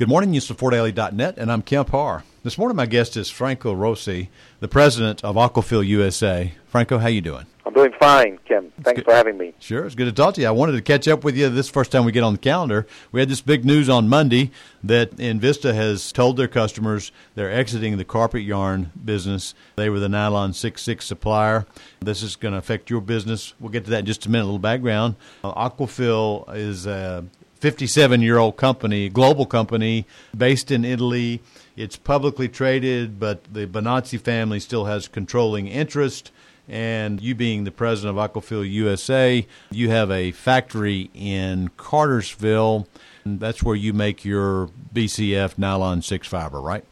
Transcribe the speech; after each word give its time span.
Good 0.00 0.08
morning, 0.08 0.32
NewsForDaily.net, 0.32 1.36
and 1.36 1.52
I'm 1.52 1.60
Kemp 1.60 1.90
Harr. 1.90 2.24
This 2.42 2.56
morning, 2.56 2.74
my 2.74 2.86
guest 2.86 3.18
is 3.18 3.28
Franco 3.28 3.74
Rossi, 3.74 4.30
the 4.60 4.66
president 4.66 5.22
of 5.22 5.36
Aquafil 5.36 5.86
USA. 5.86 6.54
Franco, 6.68 6.96
how 6.96 7.08
you 7.08 7.20
doing? 7.20 7.44
I'm 7.66 7.74
doing 7.74 7.92
fine, 8.00 8.38
Kemp. 8.46 8.72
Thanks 8.82 9.02
for 9.02 9.12
having 9.12 9.36
me. 9.36 9.52
Sure, 9.58 9.84
it's 9.84 9.94
good 9.94 10.06
to 10.06 10.12
talk 10.12 10.36
to 10.36 10.40
you. 10.40 10.46
I 10.46 10.52
wanted 10.52 10.72
to 10.72 10.80
catch 10.80 11.06
up 11.06 11.22
with 11.22 11.36
you 11.36 11.50
this 11.50 11.68
first 11.68 11.92
time 11.92 12.06
we 12.06 12.12
get 12.12 12.22
on 12.22 12.32
the 12.32 12.38
calendar. 12.38 12.86
We 13.12 13.20
had 13.20 13.28
this 13.28 13.42
big 13.42 13.66
news 13.66 13.90
on 13.90 14.08
Monday 14.08 14.52
that 14.82 15.16
Invista 15.16 15.74
has 15.74 16.12
told 16.12 16.38
their 16.38 16.48
customers 16.48 17.12
they're 17.34 17.52
exiting 17.52 17.98
the 17.98 18.04
carpet 18.06 18.40
yarn 18.40 18.92
business. 19.04 19.54
They 19.76 19.90
were 19.90 20.00
the 20.00 20.08
nylon 20.08 20.52
6-6 20.52 21.02
supplier. 21.02 21.66
This 22.00 22.22
is 22.22 22.36
going 22.36 22.52
to 22.52 22.58
affect 22.58 22.88
your 22.88 23.02
business. 23.02 23.52
We'll 23.60 23.68
get 23.68 23.84
to 23.84 23.90
that 23.90 23.98
in 23.98 24.06
just 24.06 24.24
a 24.24 24.30
minute. 24.30 24.44
A 24.44 24.46
little 24.46 24.58
background. 24.58 25.16
Uh, 25.44 25.52
Aquafil 25.68 26.56
is 26.56 26.86
a 26.86 27.26
57 27.60 28.22
year 28.22 28.38
old 28.38 28.56
company, 28.56 29.08
global 29.08 29.46
company 29.46 30.06
based 30.36 30.70
in 30.70 30.84
Italy. 30.84 31.40
It's 31.76 31.96
publicly 31.96 32.48
traded, 32.48 33.20
but 33.20 33.44
the 33.52 33.66
Bonazzi 33.66 34.20
family 34.20 34.60
still 34.60 34.86
has 34.86 35.08
controlling 35.08 35.68
interest. 35.68 36.32
And 36.68 37.20
you 37.20 37.34
being 37.34 37.64
the 37.64 37.72
president 37.72 38.16
of 38.16 38.30
Aquafil 38.30 38.68
USA, 38.70 39.46
you 39.70 39.90
have 39.90 40.10
a 40.10 40.30
factory 40.30 41.10
in 41.14 41.70
Cartersville. 41.76 42.86
And 43.24 43.40
that's 43.40 43.62
where 43.62 43.74
you 43.74 43.92
make 43.92 44.24
your 44.24 44.70
BCF 44.94 45.58
nylon 45.58 46.02
six 46.02 46.28
fiber, 46.28 46.60
right? 46.60 46.84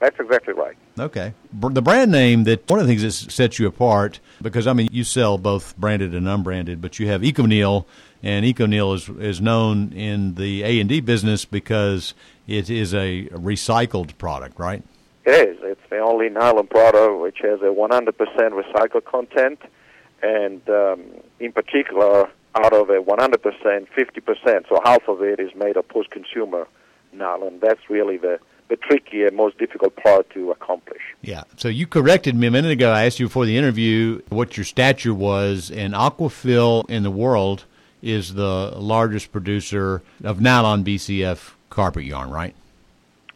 That's 0.00 0.18
exactly 0.20 0.54
right. 0.54 0.76
Okay. 0.98 1.34
The 1.52 1.82
brand 1.82 2.12
name 2.12 2.44
that 2.44 2.68
one 2.68 2.78
of 2.78 2.86
the 2.86 2.94
things 2.94 3.02
that 3.02 3.32
sets 3.32 3.58
you 3.58 3.66
apart, 3.66 4.20
because 4.42 4.66
I 4.66 4.72
mean, 4.72 4.88
you 4.92 5.04
sell 5.04 5.38
both 5.38 5.76
branded 5.76 6.14
and 6.14 6.28
unbranded, 6.28 6.80
but 6.80 6.98
you 6.98 7.06
have 7.08 7.22
ECONYL, 7.22 7.84
and 8.22 8.44
ECONYL 8.44 8.94
is 8.94 9.08
is 9.08 9.40
known 9.40 9.92
in 9.92 10.34
the 10.34 10.62
A 10.62 10.80
and 10.80 10.88
D 10.88 11.00
business 11.00 11.44
because 11.44 12.14
it 12.46 12.68
is 12.70 12.94
a 12.94 13.26
recycled 13.32 14.16
product, 14.18 14.58
right? 14.58 14.82
It 15.24 15.48
is. 15.48 15.58
It's 15.62 15.80
the 15.90 15.98
only 15.98 16.28
nylon 16.28 16.66
product 16.66 17.20
which 17.20 17.38
has 17.42 17.60
a 17.62 17.72
100% 17.72 18.12
recycled 18.12 19.04
content, 19.04 19.60
and 20.22 20.60
um, 20.68 21.02
in 21.40 21.52
particular, 21.52 22.28
out 22.54 22.72
of 22.72 22.90
a 22.90 23.00
100%, 23.00 23.86
50%, 23.88 24.68
so 24.68 24.80
half 24.84 25.08
of 25.08 25.22
it 25.22 25.40
is 25.40 25.54
made 25.54 25.76
of 25.76 25.88
post-consumer 25.88 26.68
nylon. 27.12 27.58
That's 27.60 27.88
really 27.88 28.18
the 28.18 28.38
the 28.74 28.86
tricky 28.86 29.24
and 29.24 29.36
most 29.36 29.58
difficult 29.58 29.94
part 29.96 30.28
to 30.30 30.50
accomplish. 30.50 31.02
Yeah. 31.22 31.44
So 31.56 31.68
you 31.68 31.86
corrected 31.86 32.34
me 32.34 32.46
a 32.46 32.50
minute 32.50 32.72
ago. 32.72 32.90
I 32.90 33.06
asked 33.06 33.20
you 33.20 33.26
before 33.26 33.46
the 33.46 33.56
interview 33.56 34.20
what 34.30 34.56
your 34.56 34.64
stature 34.64 35.14
was, 35.14 35.70
and 35.70 35.94
Aquafil 35.94 36.88
in 36.90 37.02
the 37.02 37.10
world 37.10 37.64
is 38.02 38.34
the 38.34 38.72
largest 38.76 39.32
producer 39.32 40.02
of 40.22 40.40
nylon 40.40 40.84
BCF 40.84 41.52
carpet 41.70 42.04
yarn, 42.04 42.30
right? 42.30 42.54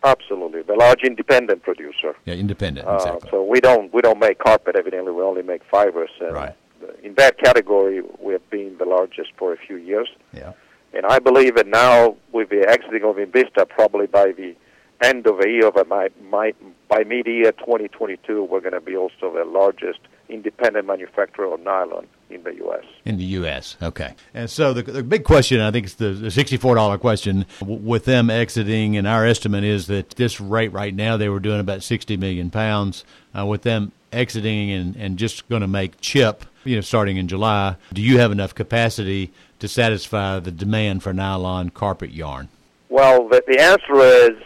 Absolutely, 0.05 0.63
the 0.63 0.75
large 0.75 1.03
independent 1.03 1.63
producer. 1.63 2.15
Yeah, 2.25 2.35
independent. 2.35 2.87
Uh, 2.87 2.95
exactly. 2.95 3.31
so 3.31 3.45
we 3.45 3.61
don't 3.61 3.93
we 3.93 4.01
don't 4.01 4.19
make 4.19 4.39
carpet. 4.39 4.77
Evidently, 4.77 5.13
we 5.13 5.23
only 5.23 5.43
make 5.43 5.63
fibers. 5.65 6.11
And 6.21 6.35
right. 6.35 6.55
In 7.03 7.15
that 7.15 7.39
category, 7.39 8.03
we 8.21 8.33
have 8.33 8.49
been 8.51 8.77
the 8.79 8.85
largest 8.85 9.31
for 9.37 9.53
a 9.53 9.57
few 9.57 9.77
years. 9.77 10.09
Yeah. 10.33 10.53
And 10.93 11.05
I 11.07 11.19
believe 11.19 11.57
that 11.57 11.67
now, 11.67 12.17
with 12.33 12.51
the 12.51 12.67
exiting 12.69 13.03
of 13.03 13.17
Invista, 13.17 13.69
probably 13.69 14.07
by 14.07 14.33
the 14.33 14.55
end 15.01 15.27
of 15.27 15.39
the 15.39 15.49
year, 15.49 15.71
by, 15.71 16.09
my, 16.31 16.55
by 16.89 17.05
mid-year 17.05 17.53
2022, 17.53 18.45
we're 18.45 18.61
going 18.61 18.73
to 18.73 18.81
be 18.81 18.97
also 18.97 19.33
the 19.33 19.45
largest 19.45 20.01
independent 20.29 20.87
manufacturer 20.87 21.53
of 21.53 21.61
nylon 21.61 22.07
in 22.31 22.43
the 22.43 22.55
U.S. 22.57 22.85
In 23.05 23.17
the 23.17 23.25
U.S., 23.25 23.77
okay. 23.83 24.15
And 24.35 24.51
so 24.51 24.73
the, 24.75 24.83
the 24.83 25.03
big 25.03 25.25
question, 25.25 25.61
I 25.61 25.71
think 25.71 25.87
it's 25.87 25.95
the, 25.95 26.11
the 26.11 26.29
$64 26.29 27.01
question, 27.01 27.47
w- 27.61 27.81
with 27.81 28.05
them 28.05 28.29
exiting, 28.29 28.97
and 28.97 29.07
our 29.07 29.25
estimate 29.25 29.65
is 29.65 29.87
that 29.87 30.11
this 30.11 30.41
rate 30.41 30.73
right 30.73 30.95
now, 30.95 31.17
they 31.17 31.29
were 31.29 31.41
doing 31.41 31.61
about 31.61 31.83
60 31.83 32.17
million 32.17 32.51
pounds. 32.51 33.05
Uh, 33.37 33.47
with 33.47 33.63
them 33.63 33.93
exiting 34.13 34.71
and, 34.71 34.97
and 34.97 35.19
just 35.19 35.49
going 35.49 35.61
to 35.63 35.69
make 35.69 36.01
chip, 36.01 36.45
you 36.65 36.75
know, 36.75 36.81
starting 36.81 37.17
in 37.17 37.29
July, 37.29 37.77
do 37.93 38.03
you 38.03 38.19
have 38.19 38.33
enough 38.33 38.55
capacity 38.55 39.33
to 39.59 39.69
satisfy 39.69 40.39
the 40.39 40.51
demand 40.51 41.03
for 41.03 41.13
nylon 41.13 41.71
carpet 41.71 42.11
yarn? 42.11 42.49
Well, 42.89 43.29
the, 43.29 43.43
the 43.47 43.61
answer 43.61 44.01
is 44.01 44.43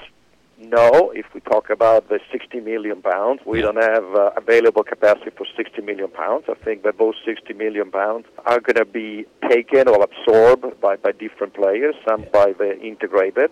no, 0.62 1.12
if 1.14 1.26
we 1.34 1.40
talk 1.40 1.70
about 1.70 2.08
the 2.08 2.20
60 2.30 2.60
million 2.60 3.02
pounds, 3.02 3.40
we 3.44 3.58
yeah. 3.58 3.66
don't 3.66 3.82
have 3.82 4.14
uh, 4.14 4.30
available 4.36 4.84
capacity 4.84 5.30
for 5.36 5.46
60 5.56 5.82
million 5.82 6.08
pounds. 6.08 6.44
I 6.48 6.54
think 6.54 6.82
that 6.84 6.98
those 6.98 7.14
60 7.24 7.52
million 7.54 7.90
pounds 7.90 8.26
are 8.46 8.60
going 8.60 8.76
to 8.76 8.84
be 8.84 9.26
taken 9.48 9.88
or 9.88 10.02
absorbed 10.02 10.80
by, 10.80 10.96
by 10.96 11.12
different 11.12 11.54
players, 11.54 11.94
some 12.08 12.22
yeah. 12.22 12.28
by 12.32 12.52
the 12.52 12.80
integrated. 12.80 13.50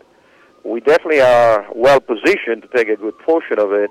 We 0.65 0.81
definitely 0.81 1.21
are 1.21 1.67
well 1.75 2.01
positioned 2.01 2.63
to 2.63 2.69
take 2.75 2.89
a 2.89 2.97
good 2.97 3.19
portion 3.19 3.59
of 3.59 3.73
it, 3.73 3.91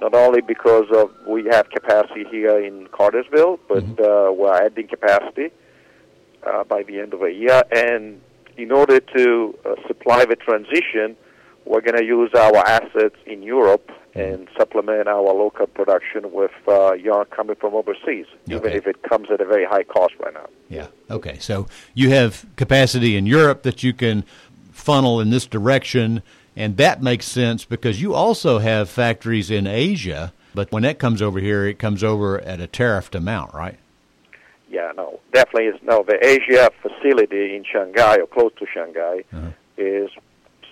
not 0.00 0.14
only 0.14 0.40
because 0.40 0.86
of 0.94 1.10
we 1.26 1.44
have 1.50 1.70
capacity 1.70 2.24
here 2.30 2.58
in 2.58 2.88
Cartersville, 2.88 3.58
but 3.68 3.84
mm-hmm. 3.84 4.02
uh, 4.02 4.32
we're 4.32 4.54
adding 4.54 4.88
capacity 4.88 5.50
uh, 6.46 6.64
by 6.64 6.82
the 6.82 7.00
end 7.00 7.14
of 7.14 7.20
the 7.20 7.32
year. 7.32 7.62
And 7.70 8.20
in 8.56 8.72
order 8.72 9.00
to 9.00 9.58
uh, 9.64 9.74
supply 9.86 10.24
the 10.24 10.36
transition, 10.36 11.16
we're 11.66 11.80
going 11.80 11.96
to 11.96 12.04
use 12.04 12.30
our 12.34 12.56
assets 12.56 13.16
in 13.26 13.42
Europe 13.42 13.90
and 14.14 14.48
supplement 14.56 15.08
our 15.08 15.22
local 15.22 15.66
production 15.66 16.32
with 16.32 16.52
uh, 16.66 16.94
yarn 16.94 17.26
coming 17.26 17.56
from 17.56 17.74
overseas, 17.74 18.26
okay. 18.44 18.56
even 18.56 18.72
if 18.72 18.86
it 18.86 19.02
comes 19.02 19.30
at 19.30 19.40
a 19.40 19.44
very 19.44 19.66
high 19.66 19.82
cost 19.82 20.14
right 20.20 20.32
now. 20.32 20.46
Yeah. 20.70 20.86
Okay. 21.10 21.38
So 21.38 21.66
you 21.92 22.10
have 22.10 22.46
capacity 22.56 23.16
in 23.16 23.26
Europe 23.26 23.62
that 23.64 23.82
you 23.82 23.92
can 23.92 24.24
funnel 24.72 25.20
in 25.20 25.30
this 25.30 25.46
direction, 25.46 26.22
and 26.54 26.78
that 26.78 27.02
makes 27.02 27.26
sense 27.26 27.66
because 27.66 28.00
you 28.00 28.14
also 28.14 28.58
have 28.58 28.88
factories 28.88 29.50
in 29.50 29.66
Asia. 29.66 30.32
But 30.54 30.72
when 30.72 30.84
that 30.84 30.98
comes 30.98 31.20
over 31.20 31.38
here, 31.38 31.66
it 31.66 31.78
comes 31.78 32.02
over 32.02 32.40
at 32.40 32.60
a 32.60 32.66
tariffed 32.66 33.14
amount, 33.14 33.52
right? 33.52 33.76
Yeah, 34.70 34.92
no, 34.96 35.20
definitely 35.32 35.66
is. 35.66 35.82
No, 35.82 36.02
the 36.02 36.18
Asia 36.26 36.70
facility 36.80 37.54
in 37.54 37.64
Shanghai 37.70 38.16
or 38.16 38.26
close 38.26 38.52
to 38.58 38.66
Shanghai 38.72 39.24
uh-huh. 39.32 39.50
is 39.76 40.10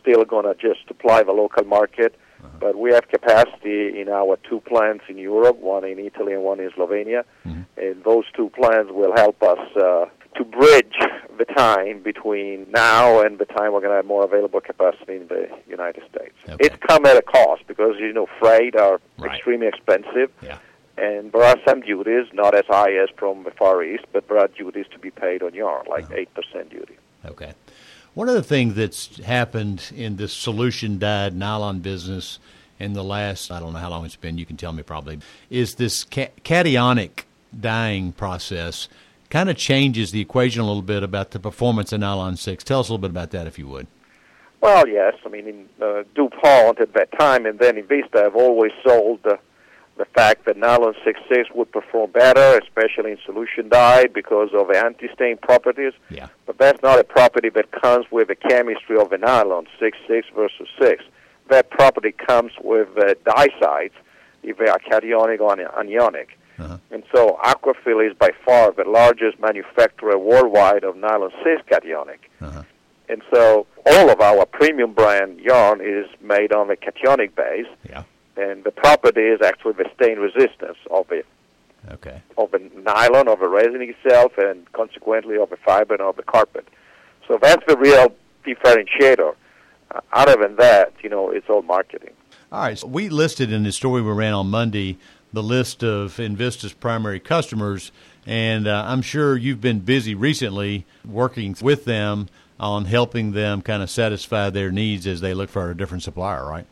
still 0.05 0.25
going 0.25 0.45
to 0.45 0.55
just 0.55 0.87
supply 0.87 1.23
the 1.23 1.33
local 1.33 1.65
market. 1.65 2.15
Uh-huh. 2.43 2.59
But 2.61 2.77
we 2.77 2.93
have 2.93 3.09
capacity 3.09 4.01
in 4.01 4.09
our 4.09 4.37
two 4.49 4.61
plants 4.61 5.05
in 5.09 5.17
Europe, 5.17 5.57
one 5.59 5.85
in 5.85 5.99
Italy 5.99 6.35
and 6.35 6.43
one 6.43 6.61
in 6.61 6.71
Slovenia. 6.71 7.25
Mm-hmm. 7.47 7.63
And 7.77 8.05
those 8.05 8.25
two 8.37 8.51
plants 8.51 8.93
will 8.93 9.15
help 9.17 9.43
us 9.43 9.59
uh, 9.77 10.07
to 10.37 10.45
bridge 10.45 10.97
the 11.39 11.45
time 11.45 12.03
between 12.03 12.67
now 12.71 13.21
and 13.21 13.39
the 13.39 13.47
time 13.47 13.73
we're 13.73 13.81
going 13.81 13.93
to 13.93 13.97
have 13.97 14.07
more 14.07 14.25
available 14.25 14.61
capacity 14.61 15.17
in 15.17 15.29
the 15.29 15.49
United 15.69 16.03
States. 16.11 16.35
Okay. 16.49 16.57
It's 16.61 16.77
come 16.87 17.07
at 17.07 17.17
a 17.17 17.23
cost 17.23 17.67
because, 17.67 17.95
you 17.99 18.13
know, 18.13 18.27
freight 18.39 18.77
are 18.77 19.01
right. 19.19 19.35
extremely 19.35 19.67
expensive. 19.67 20.31
Yeah. 20.43 20.59
And 20.97 21.33
there 21.33 21.43
are 21.43 21.57
some 21.67 21.81
duties, 21.81 22.27
not 22.33 22.55
as 22.55 22.65
high 22.69 22.93
as 22.93 23.09
from 23.17 23.43
the 23.43 23.51
Far 23.51 23.83
East, 23.83 24.05
but 24.13 24.29
there 24.29 24.39
are 24.39 24.49
duties 24.49 24.87
to 24.93 24.99
be 24.99 25.11
paid 25.11 25.43
on 25.43 25.55
yarn, 25.55 25.87
like 25.89 26.05
uh-huh. 26.05 26.43
8% 26.55 26.71
duty. 26.71 26.97
Okay. 27.25 27.53
One 28.15 28.29
of 28.29 28.37
the 28.37 28.45
things 28.45 28.75
that's 28.75 29.17
happened 29.25 29.91
in 29.95 30.17
this 30.17 30.33
solution 30.33 31.01
dyed 31.01 31.35
nylon 31.35 31.81
business 31.81 32.39
in 32.79 32.93
the 32.93 33.03
last, 33.03 33.51
I 33.51 33.59
don't 33.59 33.73
know 33.73 33.81
how 33.81 33.91
long 33.91 34.05
it's 34.05 34.15
been, 34.15 34.39
you 34.39 34.47
can 34.47 34.57
tell 34.57 34.73
me 34.73 34.85
probably, 34.85 35.19
is 35.51 35.75
this 35.75 36.05
cationic 36.05 37.25
dyeing 37.59 38.13
process 38.13 38.89
kind 39.31 39.51
of 39.51 39.57
changes 39.57 40.13
the 40.13 40.21
equation 40.21 40.63
a 40.63 40.67
little 40.67 40.83
bit 40.83 41.03
about 41.03 41.33
the 41.33 41.41
performance 41.41 41.93
of 41.93 42.01
nylon 42.01 42.37
6. 42.37 42.63
Tell 42.63 42.79
us 42.79 42.89
a 42.89 42.93
little 42.93 43.03
bit 43.03 43.11
about 43.11 43.33
that 43.33 43.49
if 43.49 43.59
you 43.59 43.67
would. 43.67 43.89
Well, 44.61 44.87
yes. 44.87 45.15
I 45.27 45.29
mean, 45.29 45.49
in, 45.49 45.69
uh, 45.83 46.05
DuPont 46.15 46.81
at 46.81 46.93
that 46.95 47.11
time 47.19 47.47
and 47.47 47.59
then 47.59 47.77
in 47.77 47.85
Invista 47.85 48.23
have 48.23 48.37
always 48.37 48.71
sold 48.87 49.21
uh, 49.27 49.37
the 49.97 50.05
fact 50.07 50.45
that 50.47 50.57
nylon 50.57 50.95
6.6 51.07 51.55
would 51.55 51.71
perform 51.71 52.11
better, 52.11 52.59
especially 52.59 53.13
in 53.13 53.19
solution 53.25 53.69
dye, 53.69 54.07
because 54.07 54.49
of 54.53 54.69
the 54.69 54.79
anti-stain 54.79 55.37
properties. 55.39 55.93
Yeah. 56.11 56.29
But 56.47 56.59
that's 56.59 56.83
not 56.83 56.99
a 56.99 57.05
property 57.05 57.49
that 57.51 57.71
comes 57.71 58.07
with 58.11 58.29
the 58.29 58.35
chemistry 58.35 58.99
of 58.99 59.11
the 59.11 59.19
nylon, 59.19 59.67
6.6 59.81 60.25
versus 60.35 60.69
6. 60.81 61.05
That 61.49 61.71
property 61.71 62.13
comes 62.13 62.53
with 62.63 62.89
uh, 62.99 63.15
dye 63.25 63.49
sites, 63.61 63.95
if 64.43 64.59
they 64.59 64.67
are 64.67 64.79
cationic 64.79 65.41
or 65.41 65.55
anionic. 65.55 66.29
Uh-huh. 66.59 66.79
And 66.91 67.03
so 67.15 67.39
Aquafil 67.45 68.09
is 68.09 68.17
by 68.17 68.31
far 68.45 68.73
the 68.73 68.85
largest 68.85 69.41
manufacturer 69.41 70.19
worldwide 70.19 70.85
of 70.85 70.97
nylon 70.97 71.31
6 71.45 71.63
cationic. 71.71 72.19
Uh-huh. 72.41 72.63
And 73.09 73.23
so 73.33 73.67
all 73.87 74.11
of 74.11 74.21
our 74.21 74.47
premium 74.47 74.93
brand 74.93 75.39
yarn 75.39 75.81
is 75.81 76.07
made 76.21 76.53
on 76.53 76.69
the 76.69 76.77
cationic 76.77 77.35
base. 77.37 77.67
Yeah 77.89 78.05
and 78.37 78.65
the 78.65 78.71
property 78.71 79.23
is 79.23 79.41
actually 79.43 79.73
the 79.75 79.89
stain 79.95 80.19
resistance 80.19 80.79
of 80.91 81.11
it. 81.11 81.27
Okay. 81.91 82.23
Of 82.39 82.51
the 82.51 82.71
nylon, 82.77 83.29
of 83.29 83.41
the 83.41 83.49
resin 83.49 83.83
itself, 83.83 84.33
and 84.39 84.71
consequently 84.73 85.37
of 85.37 85.51
the 85.51 85.57
fiber 85.57 85.95
and 85.95 86.03
of 86.03 86.17
the 86.17 86.23
carpet. 86.23 86.67
So 87.29 87.39
that's 87.41 87.65
the 87.67 87.77
real 87.77 88.15
differentiator. 88.47 89.35
Uh, 89.91 90.01
other 90.13 90.37
than 90.41 90.57
that, 90.57 90.93
you 91.03 91.11
know, 91.11 91.31
it's 91.31 91.49
all 91.49 91.63
marketing. 91.63 92.13
All 92.51 92.63
right. 92.63 92.79
So 92.79 92.87
we 92.87 93.09
listed 93.09 93.53
in 93.53 93.65
the 93.65 93.73
story 93.73 94.01
we 94.01 94.13
ran 94.13 94.33
on 94.33 94.49
Monday 94.49 94.99
the 95.35 95.43
list 95.43 95.83
of 95.83 96.21
Invista's 96.21 96.73
primary 96.73 97.21
customers, 97.21 97.91
and 98.25 98.67
uh, 98.67 98.85
I'm 98.87 99.03
sure 99.03 99.37
you've 99.37 99.61
been 99.61 99.81
busy 99.81 100.15
recently 100.15 100.87
working 101.05 101.57
with 101.61 101.85
them 101.85 102.29
on 102.59 102.85
helping 102.85 103.33
them 103.33 103.61
kind 103.61 103.83
of 103.83 103.91
satisfy 103.91 104.49
their 104.51 104.71
needs 104.71 105.07
as 105.07 105.21
they 105.21 105.35
look 105.35 105.51
for 105.51 105.71
a 105.71 105.77
different 105.77 106.05
supplier, 106.05 106.47
right? 106.47 106.67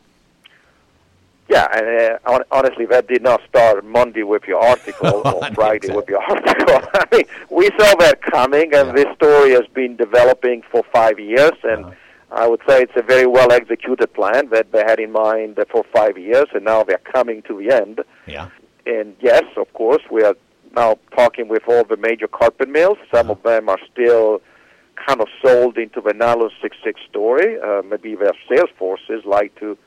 Yeah, 1.49 1.67
and 1.73 2.19
uh, 2.25 2.39
honestly, 2.51 2.85
that 2.85 3.07
did 3.07 3.21
not 3.21 3.41
start 3.49 3.83
Monday 3.83 4.23
with 4.23 4.43
your 4.47 4.59
article 4.59 5.21
or 5.25 5.45
Friday 5.53 5.93
with 5.93 6.07
your 6.07 6.21
article. 6.29 6.81
I 6.93 7.05
mean, 7.11 7.25
we 7.49 7.69
saw 7.77 7.95
that 7.95 8.21
coming, 8.21 8.73
and 8.73 8.87
yeah. 8.87 8.93
this 8.93 9.15
story 9.15 9.51
has 9.51 9.67
been 9.73 9.95
developing 9.97 10.63
for 10.71 10.83
five 10.93 11.19
years, 11.19 11.53
and 11.63 11.85
uh-huh. 11.85 11.95
I 12.31 12.47
would 12.47 12.61
say 12.67 12.81
it's 12.81 12.93
a 12.95 13.01
very 13.01 13.27
well 13.27 13.51
executed 13.51 14.13
plan 14.13 14.49
that 14.49 14.71
they 14.71 14.83
had 14.83 14.99
in 14.99 15.11
mind 15.11 15.59
for 15.69 15.83
five 15.93 16.17
years, 16.17 16.47
and 16.53 16.63
now 16.63 16.83
they're 16.83 16.97
coming 16.97 17.41
to 17.43 17.59
the 17.59 17.75
end. 17.75 18.01
Yeah. 18.25 18.49
And 18.85 19.15
yes, 19.19 19.43
of 19.57 19.71
course, 19.73 20.01
we 20.09 20.23
are 20.23 20.35
now 20.75 20.97
talking 21.15 21.47
with 21.47 21.63
all 21.67 21.83
the 21.83 21.97
major 21.97 22.27
carpet 22.27 22.69
mills. 22.69 22.97
Some 23.13 23.29
uh-huh. 23.29 23.33
of 23.33 23.43
them 23.43 23.69
are 23.69 23.79
still 23.91 24.41
kind 25.07 25.21
of 25.21 25.27
sold 25.43 25.77
into 25.77 26.01
the 26.01 26.13
nylon 26.13 26.51
66 26.61 27.01
story. 27.09 27.59
Uh, 27.59 27.81
maybe 27.83 28.15
their 28.15 28.33
sales 28.49 28.69
forces 28.77 29.23
like 29.25 29.53
to 29.59 29.77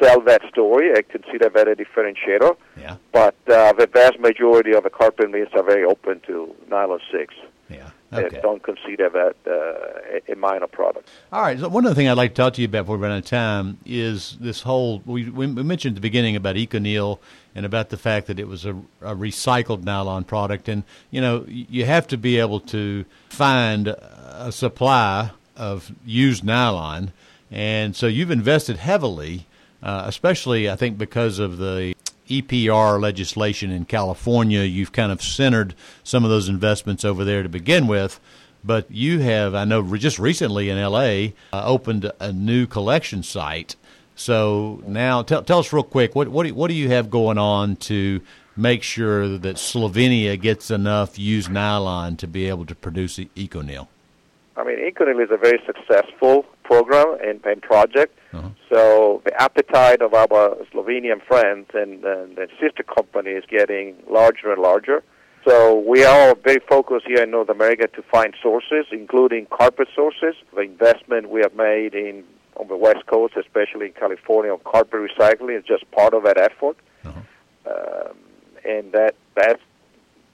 sell 0.00 0.20
that 0.22 0.42
story. 0.50 0.92
I 0.96 1.02
consider 1.02 1.48
that 1.48 1.68
a 1.68 1.74
differentiator. 1.74 2.56
Yeah. 2.78 2.96
But 3.12 3.36
uh, 3.48 3.72
the 3.72 3.88
vast 3.92 4.18
majority 4.20 4.72
of 4.72 4.84
the 4.84 4.90
carpet 4.90 5.30
mills 5.30 5.48
are 5.54 5.62
very 5.62 5.84
open 5.84 6.20
to 6.26 6.54
nylon 6.68 7.00
6. 7.10 7.34
Yeah. 7.70 7.90
Okay. 8.10 8.40
don't 8.40 8.62
consider 8.62 9.10
that 9.10 9.36
uh, 9.46 10.32
a 10.32 10.34
minor 10.36 10.66
product. 10.66 11.10
All 11.30 11.42
right. 11.42 11.58
So 11.58 11.68
one 11.68 11.84
other 11.84 11.94
thing 11.94 12.08
I'd 12.08 12.16
like 12.16 12.34
to 12.34 12.42
talk 12.42 12.54
to 12.54 12.62
you 12.62 12.66
about 12.66 12.84
before 12.84 12.96
we 12.96 13.02
run 13.02 13.12
out 13.12 13.18
of 13.18 13.26
time 13.26 13.78
is 13.84 14.38
this 14.40 14.62
whole. 14.62 15.02
We, 15.04 15.28
we 15.28 15.46
mentioned 15.46 15.92
at 15.92 15.94
the 15.96 16.00
beginning 16.00 16.34
about 16.34 16.56
ECONYL 16.56 17.18
and 17.54 17.66
about 17.66 17.90
the 17.90 17.98
fact 17.98 18.28
that 18.28 18.38
it 18.38 18.48
was 18.48 18.64
a, 18.64 18.74
a, 19.02 19.14
recycled 19.14 19.84
nylon 19.84 20.24
product, 20.24 20.68
and 20.68 20.84
you 21.10 21.20
know 21.20 21.44
you 21.46 21.84
have 21.84 22.06
to 22.08 22.16
be 22.16 22.38
able 22.38 22.60
to 22.60 23.04
find 23.28 23.88
a 23.88 24.52
supply 24.52 25.32
of 25.54 25.92
used 26.06 26.44
nylon, 26.44 27.12
and 27.50 27.94
so 27.94 28.06
you've 28.06 28.30
invested 28.30 28.78
heavily, 28.78 29.46
uh, 29.82 30.04
especially 30.06 30.68
I 30.68 30.76
think 30.76 30.98
because 30.98 31.38
of 31.38 31.58
the 31.58 31.94
EPR 32.28 33.00
legislation 33.00 33.70
in 33.70 33.84
California, 33.84 34.62
you've 34.62 34.92
kind 34.92 35.10
of 35.10 35.22
centered 35.22 35.74
some 36.04 36.24
of 36.24 36.30
those 36.30 36.48
investments 36.48 37.04
over 37.04 37.24
there 37.24 37.42
to 37.42 37.48
begin 37.48 37.86
with. 37.86 38.20
But 38.64 38.90
you 38.90 39.20
have, 39.20 39.54
I 39.54 39.64
know, 39.64 39.96
just 39.96 40.18
recently 40.18 40.68
in 40.68 40.78
LA, 40.78 41.28
uh, 41.52 41.64
opened 41.64 42.10
a 42.20 42.32
new 42.32 42.66
collection 42.66 43.22
site. 43.22 43.76
So 44.14 44.82
now, 44.86 45.22
tell, 45.22 45.42
tell 45.42 45.60
us 45.60 45.72
real 45.72 45.84
quick 45.84 46.14
what 46.14 46.28
what 46.28 46.44
do, 46.44 46.54
what 46.54 46.68
do 46.68 46.74
you 46.74 46.88
have 46.88 47.08
going 47.08 47.38
on 47.38 47.76
to 47.76 48.20
make 48.56 48.82
sure 48.82 49.38
that 49.38 49.56
Slovenia 49.56 50.38
gets 50.38 50.70
enough 50.70 51.18
used 51.18 51.50
nylon 51.50 52.16
to 52.16 52.26
be 52.26 52.48
able 52.48 52.66
to 52.66 52.74
produce 52.74 53.18
ECONYL? 53.18 53.86
I 54.56 54.64
mean, 54.64 54.78
ECONYL 54.78 55.22
is 55.22 55.30
a 55.30 55.36
very 55.36 55.62
successful 55.64 56.44
program 56.68 57.16
and, 57.26 57.44
and 57.44 57.62
project. 57.62 58.12
Uh-huh. 58.32 58.50
So 58.70 59.22
the 59.24 59.34
appetite 59.40 60.02
of 60.02 60.12
our 60.12 60.56
Slovenian 60.70 61.20
friends 61.26 61.66
and, 61.72 62.04
and, 62.04 62.38
and 62.38 62.48
sister 62.60 62.82
company 62.82 63.30
is 63.30 63.44
getting 63.48 63.96
larger 64.08 64.52
and 64.52 64.60
larger. 64.60 65.02
So 65.46 65.78
we 65.78 66.04
are 66.04 66.34
very 66.34 66.60
focused 66.68 67.06
here 67.06 67.22
in 67.22 67.30
North 67.30 67.48
America 67.48 67.86
to 67.96 68.02
find 68.02 68.34
sources, 68.42 68.84
including 68.92 69.46
carpet 69.46 69.88
sources. 69.94 70.34
The 70.54 70.60
investment 70.60 71.30
we 71.30 71.40
have 71.40 71.54
made 71.54 71.94
in 71.94 72.24
on 72.56 72.68
the 72.68 72.76
West 72.76 73.06
Coast, 73.06 73.34
especially 73.36 73.86
in 73.86 73.92
California, 73.92 74.52
on 74.52 74.60
carpet 74.64 75.00
recycling 75.08 75.56
is 75.58 75.64
just 75.64 75.90
part 75.92 76.12
of 76.12 76.24
that 76.24 76.38
effort. 76.38 76.76
Uh-huh. 77.04 77.20
Um, 77.70 78.16
and 78.64 78.92
that 78.92 79.14
that's 79.36 79.62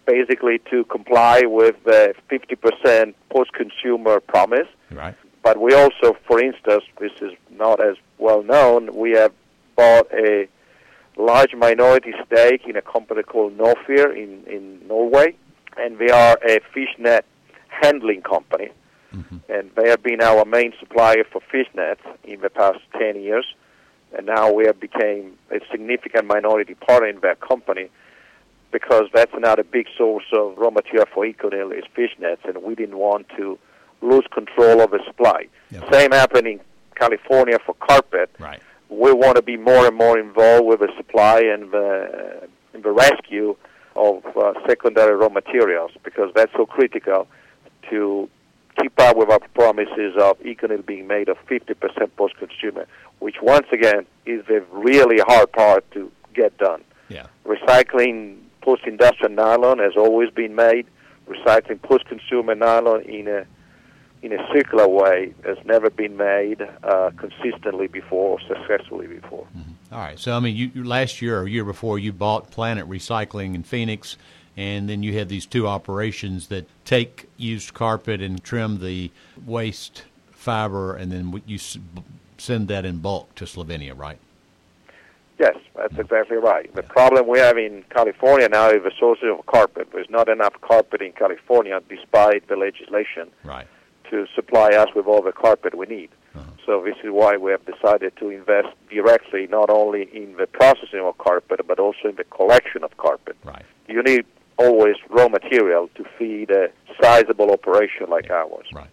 basically 0.07 0.59
to 0.71 0.85
comply 0.85 1.43
with 1.45 1.77
the 1.85 2.15
50% 2.31 3.15
post-consumer 3.31 4.21
promise. 4.21 4.69
Right. 4.91 5.15
But 5.45 5.61
we 5.61 5.75
also, 5.75 6.17
for 6.27 6.41
instance, 6.41 6.85
this 6.99 7.13
is 7.21 7.33
not 7.51 7.79
as 7.85 7.97
well 8.17 8.43
known, 8.43 8.97
we 8.97 9.11
have 9.13 9.33
bought 9.77 10.11
a 10.13 10.49
large 11.17 11.55
minority 11.55 12.15
stake 12.27 12.63
in 12.67 12.77
a 12.77 12.83
company 12.83 13.23
called 13.23 13.57
Nofir 13.59 14.17
in, 14.17 14.43
in 14.47 14.89
Norway, 14.89 15.37
and 15.77 15.99
we 15.99 16.09
are 16.09 16.39
a 16.43 16.61
fishnet 16.73 17.27
handling 17.69 18.23
company. 18.23 18.71
Mm-hmm. 19.15 19.37
And 19.53 19.71
they 19.77 19.91
have 19.91 20.03
been 20.03 20.23
our 20.23 20.47
main 20.47 20.73
supplier 20.81 21.25
for 21.31 21.43
fishnets 21.53 22.01
in 22.25 22.41
the 22.41 22.51
past 22.51 22.79
10 22.99 23.21
years. 23.21 23.45
And 24.17 24.27
now 24.27 24.51
we 24.51 24.65
have 24.65 24.81
become 24.81 25.35
a 25.51 25.61
significant 25.71 26.27
minority 26.27 26.75
partner 26.75 27.09
in 27.09 27.21
that 27.21 27.41
company 27.41 27.91
because 28.73 29.05
that's 29.13 29.33
another 29.35 29.63
big 29.63 29.87
source 29.97 30.25
of 30.33 30.57
raw 30.57 30.71
material 30.71 31.07
for 31.13 31.25
ECONYL 31.25 31.77
is 31.79 31.85
fishnets, 31.97 32.45
and 32.45 32.63
we 32.63 32.75
didn't 32.75 32.97
want 32.97 33.29
to 33.37 33.59
lose 34.05 34.25
control 34.33 34.81
of 34.81 34.91
the 34.91 35.01
supply. 35.07 35.47
Yep. 35.71 35.93
Same 35.93 36.13
happened 36.13 36.47
in 36.47 36.61
California 36.95 37.59
for 37.65 37.75
carpet. 37.75 38.31
Right. 38.39 38.61
We 38.89 39.13
want 39.13 39.37
to 39.37 39.43
be 39.43 39.57
more 39.57 39.87
and 39.87 39.97
more 39.97 40.19
involved 40.19 40.67
with 40.67 40.81
the 40.81 40.93
supply 40.97 41.41
and 41.41 41.73
the, 41.73 42.49
and 42.73 42.83
the 42.83 42.93
rescue 42.93 43.57
of 43.97 44.25
uh, 44.37 44.53
secondary 44.67 45.15
raw 45.17 45.29
materials 45.29 45.93
because 46.03 46.31
that's 46.35 46.53
so 46.53 46.67
critical 46.67 47.27
to 47.91 48.29
keep 48.81 48.99
up 49.01 49.17
with 49.17 49.31
our 49.31 49.41
promises 49.55 50.15
of 50.19 50.39
ECONYL 50.41 50.85
being 50.85 51.07
made 51.07 51.29
of 51.29 51.37
50% 51.47 51.77
post-consumer, 52.17 52.87
which 53.21 53.37
once 53.41 53.67
again 53.73 54.07
is 54.27 54.45
a 54.49 54.61
really 54.73 55.19
hard 55.27 55.53
part 55.53 55.89
to 55.93 56.11
get 56.35 56.57
done. 56.59 56.83
Yeah. 57.09 57.27
Recycling 57.47 58.39
post-industrial 58.63 59.33
nylon 59.33 59.79
has 59.79 59.93
always 59.97 60.31
been 60.31 60.55
made. 60.55 60.87
Recycling 61.29 61.81
post-consumer 61.83 62.55
nylon 62.55 63.03
in 63.03 63.29
a 63.29 63.47
in 64.25 64.33
a 64.33 64.47
circular 64.55 64.89
way 64.89 65.35
has 65.45 65.59
never 65.67 65.91
been 65.91 66.17
made 66.17 66.63
uh, 66.83 67.11
consistently 67.19 67.87
before 67.87 68.39
or 68.39 68.41
successfully 68.49 69.07
before. 69.07 69.47
Mm-hmm. 69.57 69.95
All 69.95 70.01
right. 70.01 70.19
So, 70.19 70.35
I 70.35 70.41
mean, 70.41 70.57
you, 70.57 70.83
last 70.83 71.21
year 71.21 71.39
or 71.39 71.47
year 71.47 71.65
before, 71.65 71.99
you 71.99 72.11
bought 72.11 72.51
Planet 72.51 72.89
Recycling 72.89 73.55
in 73.55 73.63
Phoenix, 73.63 74.17
and 74.57 74.89
then 74.89 75.03
you 75.03 75.13
had 75.19 75.29
these 75.29 75.45
two 75.45 75.69
operations 75.69 76.47
that 76.47 76.67
take 76.87 77.29
used 77.37 77.75
carpet 77.75 78.23
and 78.23 78.43
trim 78.43 78.81
the 78.81 79.11
waste 79.45 80.05
fiber, 80.31 80.97
and 80.97 81.13
then 81.13 81.43
you 81.47 81.59
send 82.39 82.69
that 82.69 82.87
in 82.87 82.99
bulk 83.01 83.35
to 83.35 83.45
Slovenia, 83.45 83.97
right? 83.97 84.19
Yes, 85.39 85.57
that's 85.77 85.99
exactly 85.99 86.39
right. 86.39 86.73
The 86.75 86.83
problem 86.83 87.27
we 87.27 87.41
have 87.41 87.59
in 87.59 87.85
California 87.91 88.49
now 88.49 88.71
is 88.71 88.85
the 88.85 88.93
sources 88.99 89.29
of 89.37 89.45
carpet. 89.47 89.89
There's 89.93 90.09
not 90.09 90.29
enough 90.31 90.55
carpet 90.63 91.03
in 91.03 91.13
California 91.13 91.79
despite 91.89 92.49
the 92.49 92.57
legislation 92.57 93.31
right. 93.43 93.67
To 94.15 94.27
supply 94.33 94.71
us 94.71 94.89
with 94.95 95.07
all 95.07 95.23
the 95.23 95.33
carpet 95.33 95.77
we 95.77 95.87
need. 95.87 96.09
Uh-huh. 96.37 96.45
So 96.65 96.83
this 96.85 96.95
is 97.03 97.11
why 97.11 97.37
we 97.37 97.51
have 97.51 97.65
decided 97.67 98.17
to 98.19 98.31
invest 98.31 98.69
directly 98.89 99.49
not 99.49 99.71
only 99.71 100.03
in 100.13 100.37
the 100.37 100.47
processing 100.47 101.01
of 101.01 101.19
carpet 101.19 101.61
but 101.67 101.81
also 101.81 102.09
in 102.11 102.15
the 102.15 102.25
collection 102.25 102.85
of 102.85 102.97
carpet. 102.97 103.37
Right. 103.45 103.65
You 103.89 104.03
need 104.05 104.25
always 104.57 104.95
raw 105.11 105.29
material 105.29 105.91
to 105.97 106.05
feed 106.17 106.53
a 106.53 106.71
sizable 107.03 107.51
operation 107.51 108.09
like 108.09 108.27
yeah. 108.27 108.45
ours. 108.45 108.67
Right. 108.73 108.89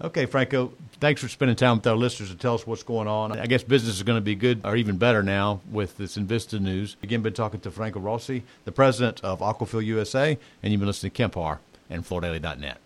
Okay, 0.00 0.24
Franco, 0.26 0.72
thanks 0.98 1.20
for 1.20 1.28
spending 1.28 1.56
time 1.56 1.76
with 1.76 1.86
our 1.86 1.94
listeners 1.94 2.30
to 2.30 2.36
tell 2.36 2.54
us 2.54 2.66
what's 2.66 2.82
going 2.82 3.06
on. 3.06 3.38
I 3.38 3.46
guess 3.46 3.62
business 3.62 3.96
is 3.96 4.02
going 4.02 4.16
to 4.16 4.24
be 4.24 4.34
good 4.34 4.62
or 4.64 4.76
even 4.76 4.96
better 4.96 5.22
now 5.22 5.60
with 5.70 5.98
this 5.98 6.16
Invista 6.16 6.58
news. 6.58 6.96
Again, 7.02 7.20
been 7.20 7.34
talking 7.34 7.60
to 7.60 7.70
Franco 7.70 8.00
Rossi, 8.00 8.42
the 8.64 8.72
president 8.72 9.20
of 9.22 9.40
Aquafil 9.40 9.84
USA, 9.84 10.38
and 10.62 10.72
you've 10.72 10.80
been 10.80 10.88
listening 10.88 11.12
to 11.12 11.16
Kemp 11.16 11.34
Harr 11.34 11.60
and 11.90 12.02
FloorDaily.net. 12.04 12.78